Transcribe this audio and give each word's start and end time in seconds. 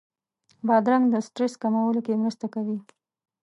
بادرنګ 0.67 1.05
د 1.09 1.15
سټرس 1.27 1.53
کمولو 1.61 1.99
کې 2.05 2.21
مرسته 2.23 2.45
کوي. 2.53 2.77